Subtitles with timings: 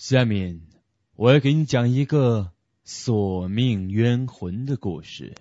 [0.00, 0.62] 下面
[1.14, 2.52] 我要给你讲一个
[2.84, 5.34] 索命冤魂的故事。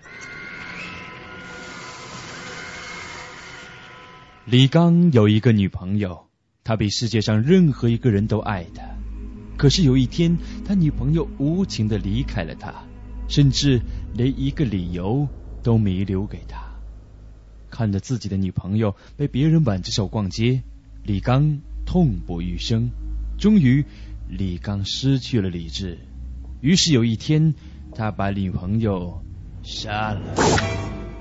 [4.43, 6.27] 李刚有一个女朋友，
[6.66, 8.84] 他比世界上任何一个人都爱她。
[9.55, 12.84] 可是有一天，他女朋友无情的离开了他，
[13.30, 13.80] 甚至
[14.14, 15.26] 连一个理由
[15.64, 16.62] 都没留给他。
[17.70, 20.62] 看着自己的女朋友被别人挽着手逛街，
[21.02, 22.91] 李刚痛不欲生。
[23.38, 23.86] 终于。
[24.30, 25.98] 李刚失去了理智，
[26.62, 27.55] 于是有一天，
[27.95, 29.23] 他把女朋友
[29.63, 30.21] 杀了。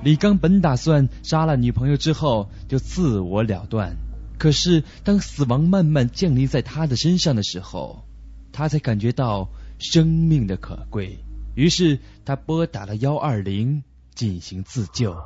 [0.05, 3.97] 李刚本打算杀了女朋友之后就自我了断，
[4.39, 8.05] 可是当死亡慢慢降临在他的身上的时候，
[8.53, 11.19] 他才感觉到生命的可贵。
[11.55, 13.83] 于是他拨打了幺二零
[14.15, 15.17] 进行自救。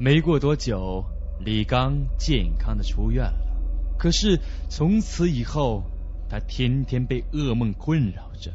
[0.00, 1.04] 没过多久。
[1.44, 3.34] 李刚健康的出院了，
[3.98, 4.38] 可是
[4.68, 5.82] 从此以后，
[6.28, 8.52] 他天天被噩梦困扰着。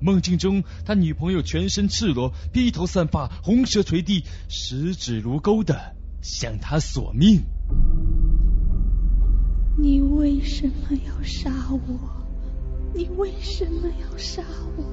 [0.00, 7.42] 梦境中，他女朋友全身赤裸，披头散发，红舌垂地，十指如钩的向他索命。
[9.76, 11.98] 你为什么要杀我？
[12.94, 14.44] 你为什么要杀
[14.76, 14.84] 我？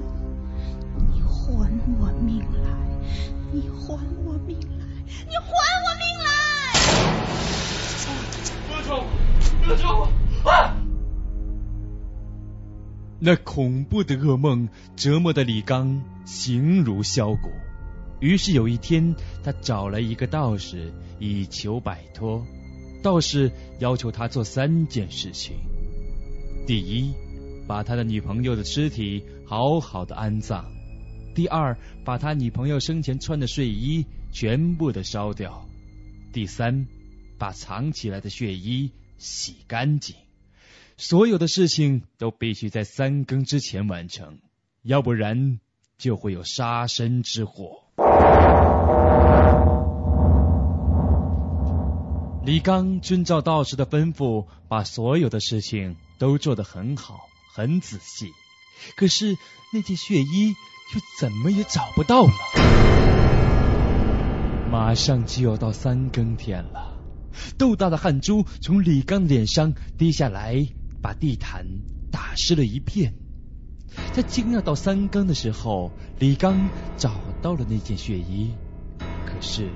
[1.12, 2.68] 你还我命来！
[3.52, 4.86] 你还我命来！
[5.28, 5.91] 你还我！
[8.82, 9.06] 要抓我！
[9.62, 10.08] 不要抓我！
[10.50, 10.76] 啊！
[13.20, 17.50] 那恐怖的噩梦折磨的李刚形如削骨。
[18.20, 22.44] 于是有一天，他找了一个道士以求摆脱。
[23.02, 25.56] 道士要求他做三件事情：
[26.66, 27.12] 第一，
[27.66, 30.64] 把他的女朋友的尸体好好的安葬；
[31.34, 35.50] 第二，把他女朋友生前穿的睡衣全部的烧掉；
[36.32, 36.86] 第三。
[37.42, 40.14] 把藏起来的血衣洗干净，
[40.96, 44.38] 所有的事情都必须在三更之前完成，
[44.82, 45.58] 要不然
[45.98, 47.82] 就会有杀身之祸。
[52.44, 58.28] 李刚遵照道士的吩咐，把所有的事情都做得很好，很仔细。
[58.96, 59.36] 可是
[59.72, 60.54] 那件血衣
[60.92, 62.30] 却怎么也找不到了。
[64.70, 66.91] 马上就要到三更天了。
[67.58, 70.66] 豆大的汗珠从李刚脸上滴下来，
[71.00, 71.66] 把地毯
[72.10, 73.14] 打湿了一片。
[74.12, 78.50] 在惊讶到三更的时候，李刚找到了那件血衣，
[79.26, 79.70] 可是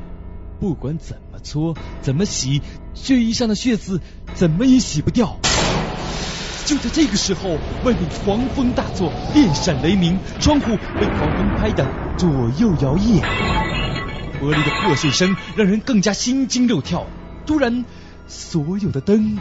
[0.59, 2.63] 不管怎么搓、怎么洗，
[2.95, 4.01] 血衣上的血渍
[4.35, 5.39] 怎么也洗不掉。
[6.65, 7.51] 就在这个时候，
[7.85, 11.87] 外面狂风大作，电闪雷鸣，窗户被狂风拍得
[12.19, 12.29] 左
[12.59, 13.23] 右摇曳，
[14.41, 17.07] 玻璃的破碎声让人更加心惊肉跳。
[17.47, 17.85] 突然，
[18.27, 19.39] 所有的灯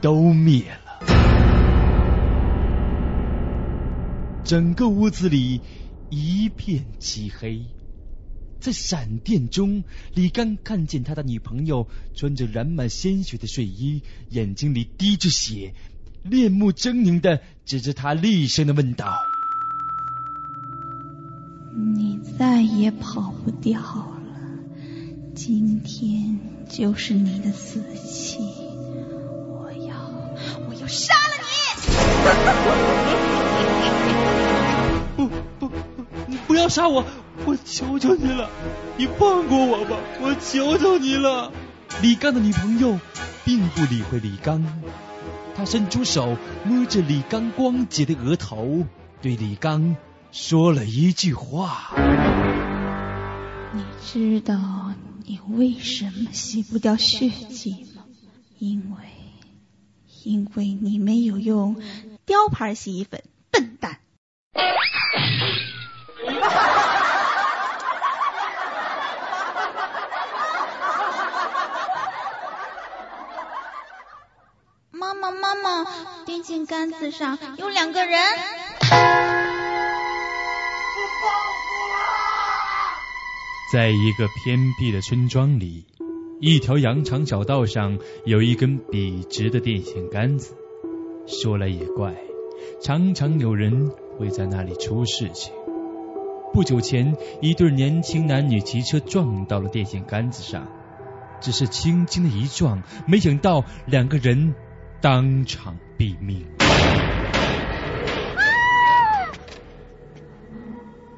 [0.00, 0.78] 都灭了，
[4.44, 5.60] 整个屋子里
[6.08, 7.66] 一片漆黑。
[8.60, 9.84] 在闪电中，
[10.14, 15.74] 李刚看见他的女朋友穿着染满鲜血的睡衣，眼睛里滴着血，
[16.22, 19.14] 面目狰狞的指着他，厉声的问道
[21.94, 23.80] ：“你再也跑不掉。
[23.80, 24.07] 了，
[25.38, 28.40] 今天。”就是你的死期，
[29.48, 29.94] 我要，
[30.68, 31.50] 我要杀了你！
[35.16, 35.28] 不
[35.58, 35.70] 不不，
[36.26, 37.04] 你不要杀我，
[37.46, 38.50] 我求求你了，
[38.98, 41.50] 你放过我吧，我求求你了。
[42.02, 43.00] 李刚的女朋友
[43.46, 44.62] 并不理会李刚，
[45.56, 48.84] 她伸出手摸着李刚光洁的额头，
[49.22, 49.96] 对李刚
[50.32, 51.94] 说了一句话
[53.72, 54.87] ：“你知道。”
[55.28, 58.02] 你为什么洗不掉血迹吗？
[58.58, 58.96] 因为，
[60.24, 61.76] 因为你没有用
[62.24, 64.00] 雕牌洗衣粉，笨蛋！
[74.90, 78.18] 妈妈，妈妈，电线杆子上有两个人。
[83.70, 85.84] 在一个偏僻的村庄里，
[86.40, 90.56] 一条羊肠小道上有一根笔直的电线杆子。
[91.26, 92.16] 说来也怪，
[92.80, 95.52] 常常有人会在那里出事情。
[96.54, 100.66] 不久前，一对年轻男女骑车撞到了电线杆子上，
[101.42, 104.54] 只是轻轻的一撞，没想到两个人
[105.02, 106.46] 当场毙命。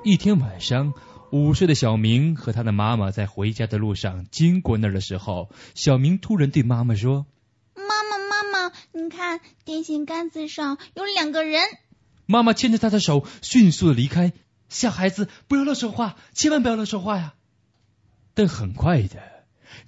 [0.02, 0.92] 一天晚上。
[1.32, 7.26] 五岁的小明和他的妈妈在回家的路上经过那儿的时候，小明突然对妈妈说
[7.74, 11.62] ：“妈妈，妈妈你看电线杆子上有两个人。
[12.26, 14.32] 妈妈牵着他的手迅速的离开。
[14.68, 17.34] 小孩子不要乱说话，千万不要乱说话呀！
[18.34, 19.20] 但很快的，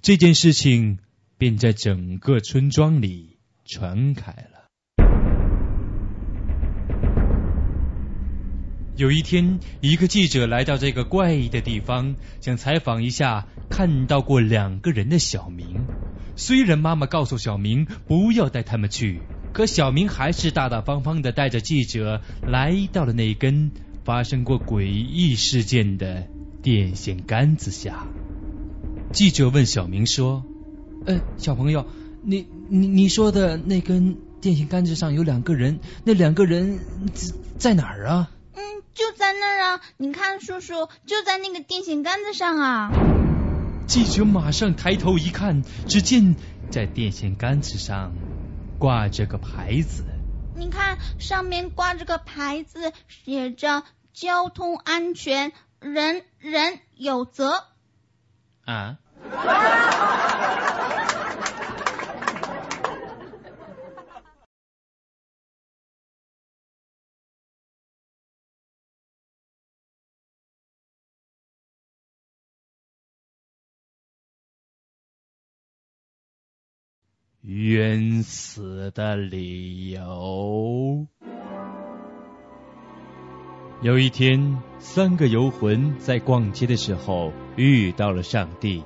[0.01, 0.99] 这件事情
[1.37, 4.52] 便在整个村庄里传开了。
[8.95, 15.87] 有一天，一个记者来到这个怪异的地方，想采访一下看到过两个人的小明。
[16.35, 23.71] 虽然妈妈告诉小明不要带他们去，可小明还是大大方方的带着记者来到了那根
[24.05, 26.27] 发生过诡异事件的
[26.61, 28.07] 电线杆子下。
[29.11, 30.45] 记者问小明说
[31.07, 31.87] ：“呃，小朋友，
[32.21, 36.77] 你你你说的那根电线杆子上有两个人，那两个人
[37.57, 38.29] 在哪儿啊？”
[38.93, 39.81] 就在那儿啊！
[39.97, 42.91] 你看，叔叔就在那个电线杆子上啊！
[43.87, 46.35] 记者马上抬头一看，只见
[46.71, 48.13] 在电线杆子上
[48.79, 50.05] 挂着个牌子。
[50.55, 53.83] 你看，上面挂着个牌子，写着
[54.13, 57.65] “交通安全，人人有责”。
[58.65, 58.97] 啊？
[77.45, 81.05] 冤死的理由。
[83.81, 88.85] 有一天，三个游魂在逛街的时候遇到了上帝。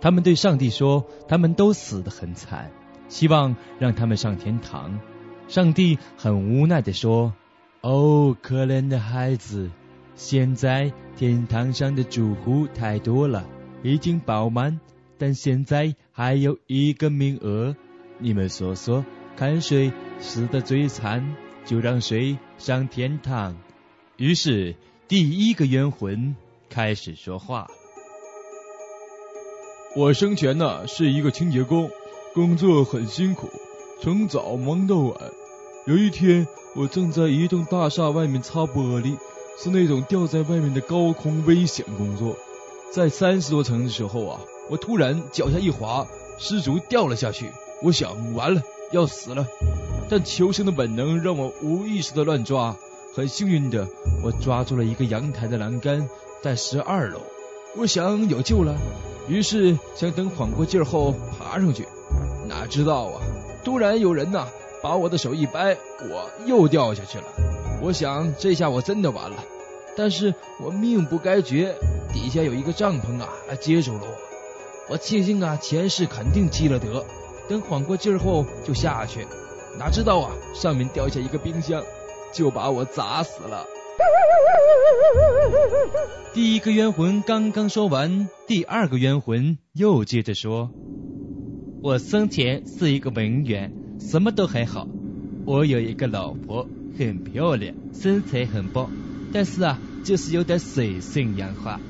[0.00, 2.70] 他们对上帝说：“他们都死得很惨，
[3.08, 5.00] 希望让他们上天堂。”
[5.48, 7.34] 上帝很无奈的说
[7.82, 9.68] ：“哦，可怜的孩子，
[10.14, 13.44] 现在天堂上的住户太多了，
[13.82, 14.78] 已经爆满，
[15.18, 17.74] 但现在还有一个名额。”
[18.18, 19.04] 你们说说，
[19.36, 21.36] 看谁死的最惨，
[21.66, 23.56] 就让谁上天堂。
[24.16, 24.74] 于是，
[25.06, 26.34] 第一个冤魂
[26.70, 27.66] 开始说话
[29.94, 31.90] ：“我生前呢是一个清洁工，
[32.32, 33.50] 工作很辛苦，
[34.00, 35.14] 从早忙到晚。
[35.86, 39.18] 有一天，我正在一栋大厦外面擦玻璃，
[39.58, 42.34] 是那种吊在外面的高空危险工作。
[42.90, 44.40] 在三十多层的时候啊，
[44.70, 46.06] 我突然脚下一滑，
[46.38, 47.50] 失足掉了下去。”
[47.82, 49.46] 我想完了，要死了，
[50.08, 52.76] 但求生的本能让我无意识的乱抓。
[53.14, 53.86] 很幸运的，
[54.22, 56.08] 我抓住了一个阳台的栏杆，
[56.42, 57.20] 在十二楼。
[57.76, 58.76] 我想有救了，
[59.28, 61.86] 于是想等缓过劲儿后爬上去。
[62.48, 63.20] 哪知道啊，
[63.64, 64.48] 突然有人呐
[64.82, 65.76] 把我的手一掰，
[66.10, 67.24] 我又掉下去了。
[67.82, 69.44] 我想这下我真的完了，
[69.96, 71.74] 但是我命不该绝，
[72.12, 73.28] 底下有一个帐篷啊
[73.60, 74.08] 接住了我。
[74.88, 77.04] 我庆幸啊，前世肯定积了德。
[77.48, 79.26] 等缓过劲儿后就下去，
[79.78, 81.82] 哪知道啊，上面掉下一个冰箱，
[82.32, 83.66] 就把我砸死了。
[86.34, 90.70] 第一个冤魂刚刚说完，第二个冤魂又接着说
[91.82, 94.86] ：“我生前是一个文员，什么都还好。
[95.46, 98.90] 我有一个老婆，很漂亮，身材很棒，
[99.32, 101.80] 但是啊，就是有点水性杨花。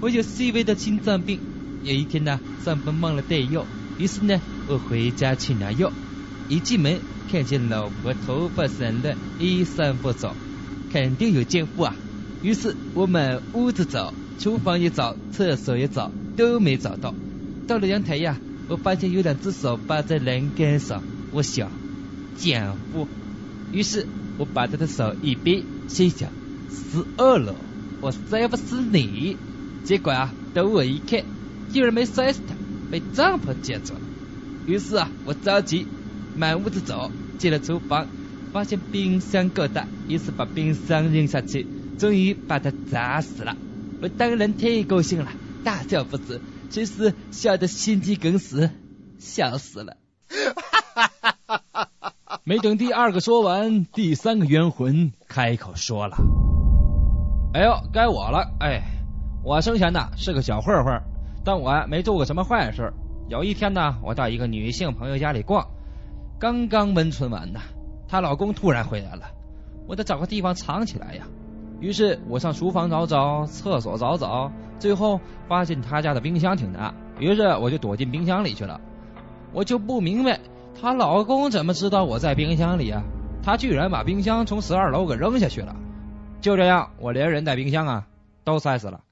[0.00, 1.40] 我有细微的心脏病，
[1.82, 3.66] 有一天呢，上班忘了带药。”
[3.98, 5.90] 于是呢，我回家去拿药，
[6.48, 10.32] 一进门看见老婆头发散乱，衣衫不整，
[10.92, 11.96] 肯定有奸夫啊。
[12.40, 17.12] 于是我满屋子找，厨房也找，厕所也找，都没找到。
[17.66, 21.02] 到了阳台呀，我发现有两只手扒在栏杆上，
[21.32, 21.68] 我想
[22.36, 23.08] 奸夫。
[23.72, 24.06] 于是
[24.38, 26.30] 我把他的手一逼，心想
[26.70, 27.56] 十二楼，
[28.00, 29.36] 我摔不死你。
[29.82, 31.24] 结果啊，等我一看，
[31.72, 32.54] 竟然没摔死他。
[32.88, 34.00] 被帐篷接住了，
[34.70, 35.84] 于是啊，我着急
[36.36, 38.06] 满屋子走，进了厨房，
[38.52, 41.66] 发现冰箱够大，于是把冰箱扔下去，
[41.98, 43.56] 终于把它砸死了。
[44.00, 45.32] 我当然太高兴了，
[45.64, 48.70] 大笑不止，其实笑得心肌梗死，
[49.18, 49.96] 笑死了。
[52.46, 56.16] 没等第二个说完，第三个冤魂开口说了
[57.54, 58.82] ：“哎呦，该我了，哎，
[59.42, 61.02] 我生前呢是个小混混。”
[61.44, 62.92] 但我没做过什么坏事。
[63.30, 65.64] 有一天呢，我到一个女性朋友家里逛，
[66.40, 67.60] 刚刚温存完呢，
[68.08, 69.30] 她老公突然回来了，
[69.86, 71.28] 我得找个地方藏起来呀。
[71.78, 78.80] 于是我上厨房找找，厕所找找，最后发现她家的冰箱挺大，于是我就躲进冰箱里去了。
[79.52, 80.40] 我就不明白，
[80.80, 83.00] 她老公怎么知道我在冰箱里啊？
[83.44, 85.76] 他居然把冰箱从十二楼给扔下去了。
[86.40, 88.08] 就这样，我连人带冰箱啊
[88.42, 89.02] 都摔死了。